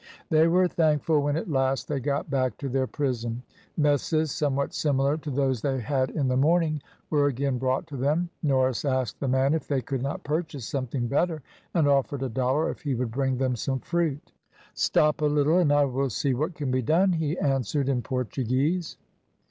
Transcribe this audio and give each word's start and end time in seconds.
They 0.31 0.47
were 0.47 0.67
thankful 0.67 1.21
when 1.21 1.37
at 1.37 1.47
last 1.51 1.87
they 1.87 1.99
got 1.99 2.27
back 2.27 2.57
to 2.57 2.67
their 2.69 2.87
prison. 2.87 3.43
Messes 3.77 4.31
somewhat 4.31 4.73
similar 4.73 5.15
to 5.17 5.29
those 5.29 5.61
they 5.61 5.79
had 5.79 6.09
in 6.09 6.27
the 6.27 6.35
morning 6.35 6.81
were 7.11 7.27
again 7.27 7.59
brought 7.59 7.85
to 7.85 7.97
them. 7.97 8.31
Norris 8.41 8.83
asked 8.83 9.19
the 9.19 9.27
man 9.27 9.53
if 9.53 9.67
they 9.67 9.79
could 9.79 10.01
not 10.01 10.23
purchase 10.23 10.67
something 10.67 11.05
better, 11.07 11.43
and 11.75 11.87
offered 11.87 12.23
a 12.23 12.29
dollar 12.29 12.71
if 12.71 12.81
he 12.81 12.95
would 12.95 13.11
bring 13.11 13.37
them 13.37 13.55
some 13.55 13.77
fruit. 13.77 14.31
"Stop 14.73 15.21
a 15.21 15.25
little, 15.25 15.59
and 15.59 15.71
I 15.71 15.85
will 15.85 16.09
see 16.09 16.33
what 16.33 16.55
can 16.55 16.71
be 16.71 16.81
done," 16.81 17.11
he 17.11 17.37
answered 17.37 17.87
in 17.87 18.01
Portuguese. 18.01 18.97